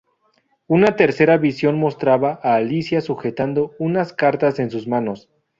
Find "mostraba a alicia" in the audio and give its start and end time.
1.79-3.01